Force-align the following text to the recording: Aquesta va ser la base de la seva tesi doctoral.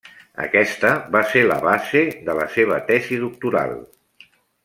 Aquesta 0.43 0.93
va 1.15 1.21
ser 1.33 1.43
la 1.51 1.57
base 1.67 2.01
de 2.29 2.35
la 2.41 2.47
seva 2.55 2.81
tesi 2.89 3.19
doctoral. 3.27 3.77